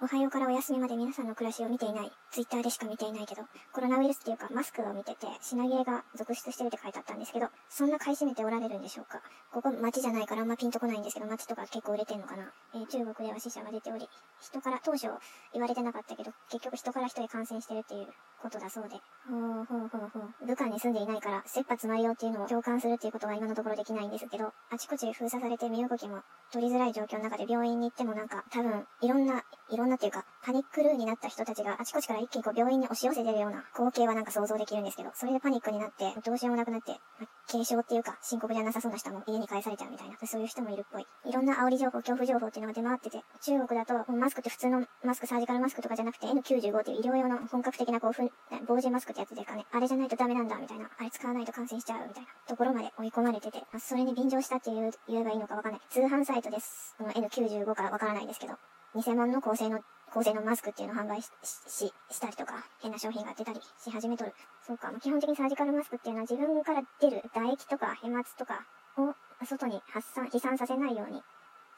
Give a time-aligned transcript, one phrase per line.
[0.00, 2.12] おはようからお休みまで皆さんの暮らしを見ていない。
[2.30, 9.20] ツイッターでしか見ていないけど、コロナウイルスっていうかマスクを見てて、品切れが続出してるって書いてあったんですけど、そんな買い占めておられるんでしょうか？
[9.50, 12.44] ここ街じゃないからあんまピンとこないんですけど、街とか結構売れてんのかな？
[12.76, 14.08] えー、中国では死者が出ており、
[14.40, 15.08] 人から当初
[15.52, 18.06] 言われてなかったけど、結局人から人へ感染してるっていう
[18.40, 18.94] ことだそうで。
[19.26, 20.46] ほうほうほうほう。
[20.46, 26.22] 武漢に住んでいないから、切羽詰まりようっていうのを共感するっていうことは今のところできないんですけど、あちこち封鎖されて身動きも
[26.52, 41.06] 取りづらい状況の中で病院に行ってもなんか、多分、いろんな、いろんなっていうか、パニックルーになった人たちがあちこちから一気にこう病院に押し寄せてるような光景はなんか想像できるんですけど、それでパニックになって、どうしようもなくなって、ま軽症っていうか、深刻じゃなさそうな人も家に帰されちゃうみたいな、そういう人もいるっぽい。
[41.24, 49.66] いろんな煽り情報、恐怖情報っていうのが出回ってて、中国だと、マスクって普通のマスク、サージカルマスクとかじゃなくて N95 っていう医療用の本格的なこう、防塵マスクってやつですかね。
[49.72, 50.90] あれじゃないとダメなんだ、みたいな。
[50.98, 55.80] あれ使わないと感染しちゃう、みたいなところまで追い込まれてて、あそれに便乗したっていう言えばいいのかわかんない。
[55.88, 56.94] 通販サイトです。
[56.98, 58.54] この N95 からわからないですけど、
[58.94, 64.34] 偽物の高性能高性能マスクっていうのを販売しししたりとか、変な商品が出たりし始めとる。
[64.66, 68.64] そうか、基本的にサージカルマスクっていうのは自分から出る唾液とか飛沫とか
[68.96, 71.22] を外に発散、飛散させないように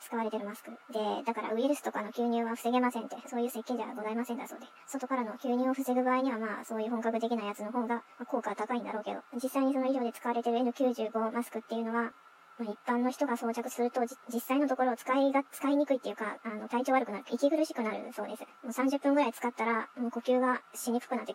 [0.00, 0.70] 使われてるマスク。
[0.92, 4.66] で、だからウイルスとかの吸入は防げませんって、そういう設計じゃございませんだそうで。
[4.86, 12.12] 外からの吸入を防ぐ場合にはまあ、そういう本格的なやつの方が効果は高いんだろうけど、実際にその医療で使われてる N95 マスクっていうのは、
[12.60, 18.42] まあ、一般の人が装着すると、実際のところ使いが、使いにくいっていうか、あの、体調悪くなる、息苦しくなるそうです。
[18.62, 21.34] もう30分くらい使ったら、もう呼吸がしにくくなって、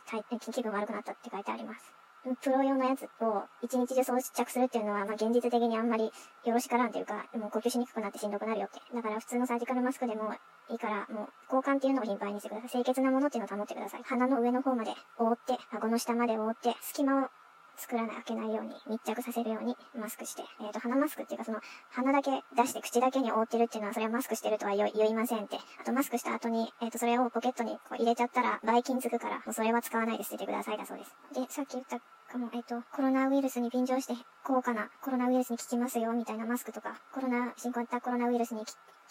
[0.51, 1.95] 気分悪くなったって書いてあります。
[2.41, 6.11] プロ用のやつを一日中装着するっていうのは、まあ、現実的にあんまりよ
[6.53, 8.79] ろしからんというか、もう呼吸しにくくなってしんどくなるよって。
[8.93, 10.33] だから普通のサージカルマスクでも
[10.69, 12.69] いいから、もう交換っていうのを頻繁にしてください。
[12.69, 14.01] 清潔なものっていうのを保ってください。
[14.03, 17.29] 鼻の上の方まで覆って、顎の下まで覆って、隙間を
[17.77, 21.59] 作らない、開けないように、密着させるようにマスクして、えっ、ー、と、鼻マスクっていうかその、
[21.91, 25.57] 鼻だけ出して口だけに覆ってるっていうのは、それはマスクしてるとは言いませんって。
[25.81, 31.15] あと、マスクした後に、えっ、ー、と、それをポケットにこう入れちゃったら、ばい菌つくから、もうそれは使わないで捨ててくださいだそうです。
[31.33, 31.99] で、さっき言った
[32.35, 38.65] かも、えっ、と、コロナウイルスに便乗して高価なコロナウイルスに効きますよ、みたいなマスクとか、コロナ、新型コロナウイルスに効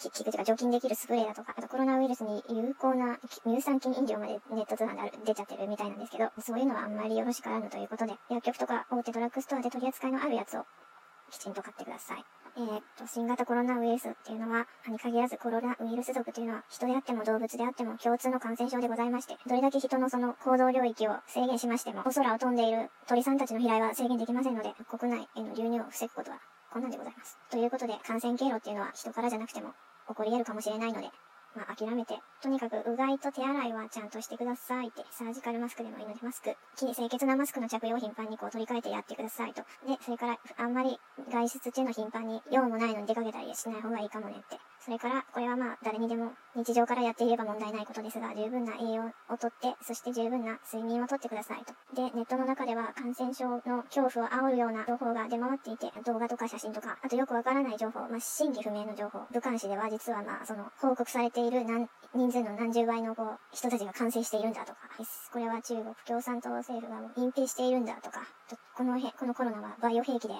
[0.09, 10.65] くというか除菌できるスプレーだとか、あとコロナウイルスに有効な乳酸菌飲料までネット通販である出ちゃってるみたいなんですけど、そういうのはあんまりよろしくあらぬということで、薬局とか大手ドラッグストアで取り扱いのあるやつを
[11.31, 12.44] きちんと買ってください。
[12.57, 26.39] えー、っと、新型コロナウイルスっていうのは、に限らずコロナウイルス属というのは、人であっても動物であっても共通の感染症でございまして、どれだけ人のその行動領域を制限しましても、お空を飛んでいる鳥さんたちの飛来は制限できませんので、国内への流入を防ぐことは
[26.71, 27.37] 困難でございます。
[27.51, 29.73] ということで、感染経路っていうのは人からじゃなくても、
[30.07, 31.09] 起こり得るかもしれないので、
[31.55, 39.61] まあ、諦めて、とにかくうがいと手洗いはちゃんとしてくださいって、サージカルマスクでもいいので、マスク、清潔なマスクの着用を頻繁にこう取り替えてやってくださいと。
[39.87, 40.99] で、それから、あんまり
[41.31, 44.59] 外出中の頻繁に用もないのに出かけたりしない方がいいかもねって。
[44.85, 51.73] それから、これはまあ、誰にでも日常からやっていれば問題ないことですが、十分な栄養をとって、そして十分な睡眠をとってくださいと。
[51.95, 64.77] で、ネットの中では感染症の恐怖を煽るような情報が出回っていて、動画とか写真とか、あとよくわからない情報、まあ、真偽不明の情報、武漢市では実はまあ、その、報告されている何、人数の何十倍のこう、人たちが感染しているんだとか、
[65.33, 68.21] これは中国共産党政府が隠蔽しているんだとか、
[68.77, 70.35] このへ、このコロナはバイオ兵器で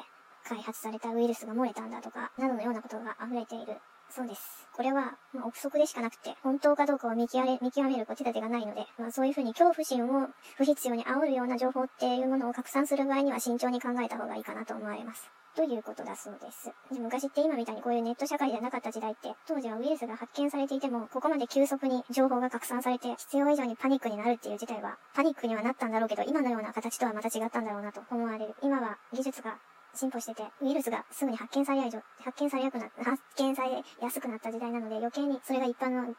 [0.47, 3.81] 開発されたウイルスが漏れたんだとか、などのようなことが溢れている。
[4.09, 4.67] そうです。
[4.75, 10.27] これは、まあ、憶測でしかなくて、本当かどうかを見極め見極めるこち立てがないので、まあ、そういうふうに恐怖心を
[10.57, 15.29] 不必要に煽るような情報っていうものを拡散する場合には慎重に考えた方がいいかなと思われます。
[15.55, 16.73] ということだそうです。
[16.93, 28.55] で昔って今みたいにこういうネット社会じゃなかった時代って、当時はウイルスが発見されていても、ここまで急速に情報が拡散されて、必要以上にパニックになるっていう事態は、パニックにはなったんだろうけど、今のような形とはまた違ったんだろうなと思われる。
[28.61, 29.57] 今は技術が
[29.95, 31.85] 進歩してて、ウイルスがすぐに発見されや
[32.23, 36.13] 発見されやくな、発見されやすくなった時代なので、余計にそれが一般の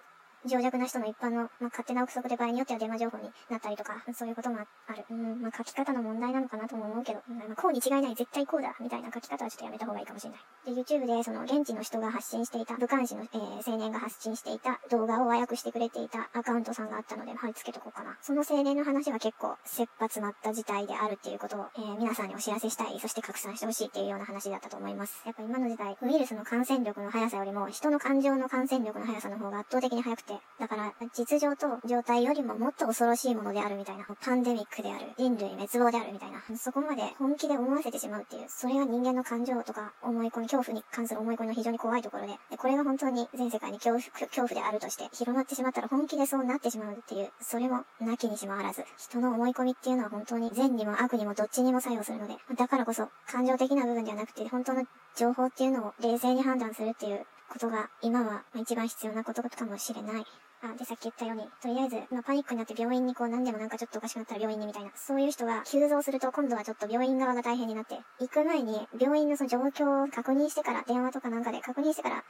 [0.47, 5.05] 情弱な人の一般の、まあ、勝手な憶測で場合によっては電話情報になったりとか、そういうこともある。
[5.11, 10.75] うん、まあ、書き方の問題なのかなとも思うけど、まあ、こうに違いない、絶対こうだ、みたいな書き方はちょっとやめた方がいいかもしれない。
[10.75, 18.17] で、YouTube でその現地の人が発信していた、武漢市の、えー、青年が発信していた動画を和訳してくれていたアカウントさんがあったので、貼り付けとこうかな。
[18.23, 25.23] その青年の話は結構、切羽詰まった事態であるっていうことを、えー、皆さんにお知らせしたい、そして拡散してほしいっていうような話だったと思います。
[25.25, 54.85] やっぱ今の時代、ウイルスの感染力の速さよりも、人の感情の感染力の速さの方が圧倒的に速くて、だから、実情と状態よりももっと恐ろしいものであるみたいな、パンデミックである、人類滅亡であるみたいな、そこまで本気で思わせてしまうっていう、それが人間の感情とか思い込み、恐怖に関する思い込みの非常に怖いところで、でこれが本当に全世界に恐怖、恐怖であるとして広まってしまったら本気でそうなってしまうっていう、それもなきにしもあらず、人の思い込みっていうのは本当に善にも悪にもどっちにも作用するので、だからこそ感情的な部分ではなくて、本当の
[55.17, 60.25] 情報っていうのを冷静に判断するっていうことが今は一番必要なことかもしれない。
[60.63, 72.25] あ、で、さっき言ったように、とりあえず、まあ、パニックになって病院にこう、何でもなんかちょっとおかしくなったら病院にみたいな、そういう人が急増すると、今度はちょっと病院側が大変になって、行く前に、病院のその状況を確認してから、電話とかなんかで確認してから、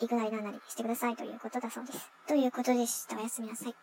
[0.00, 2.10] 行くなりなんなりしてくださいということだそうです。
[2.26, 3.16] ということでした。
[3.16, 3.76] おやすみなさい。